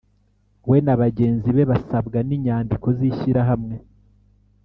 We 0.69 0.77
na 0.85 0.95
bagenzi 1.01 1.49
be 1.55 1.63
basabwa 1.71 2.17
n’inyandiko 2.27 2.87
z’ishyirahamwe 2.97 3.75